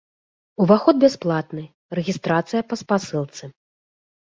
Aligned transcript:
Уваход 0.63 0.95
бясплатны, 1.03 1.63
рэгістрацыя 2.01 2.61
па 2.73 2.83
спасылцы. 2.85 3.45